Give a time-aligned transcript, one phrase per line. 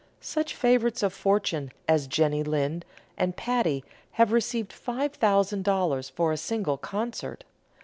[0.19, 2.85] Such favorites of fortune as Jenny Lind
[3.19, 7.43] and Patti have received five thousand dollars for a single concert.